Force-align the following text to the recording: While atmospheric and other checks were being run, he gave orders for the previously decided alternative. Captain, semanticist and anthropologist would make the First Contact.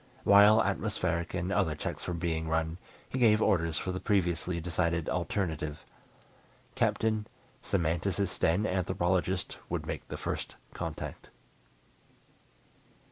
While 0.23 0.63
atmospheric 0.63 1.35
and 1.35 1.51
other 1.51 1.75
checks 1.75 2.07
were 2.07 2.15
being 2.15 2.49
run, 2.49 2.79
he 3.07 3.19
gave 3.19 3.39
orders 3.39 3.77
for 3.77 3.91
the 3.91 3.99
previously 3.99 4.59
decided 4.59 5.07
alternative. 5.07 5.85
Captain, 6.73 7.27
semanticist 7.61 8.43
and 8.43 8.65
anthropologist 8.65 9.59
would 9.69 9.85
make 9.85 10.07
the 10.07 10.17
First 10.17 10.55
Contact. 10.73 11.29